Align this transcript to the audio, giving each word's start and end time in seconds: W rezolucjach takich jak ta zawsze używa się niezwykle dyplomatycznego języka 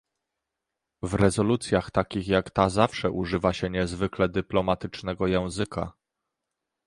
W 1.01 1.13
rezolucjach 1.13 1.91
takich 1.91 2.27
jak 2.27 2.51
ta 2.51 2.69
zawsze 2.69 3.11
używa 3.11 3.53
się 3.53 3.69
niezwykle 3.69 4.29
dyplomatycznego 4.29 5.27
języka 5.27 5.93